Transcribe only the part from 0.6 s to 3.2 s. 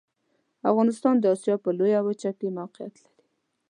افغانستان د اسیا په لویه وچه کې موقعیت لري.